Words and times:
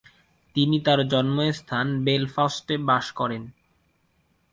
তিনি 0.55 0.77
তার 0.79 0.99
জন্মস্থান 1.07 1.87
বেলফাস্টে 2.05 2.75
বাস 2.87 3.05
করেন। 3.11 3.43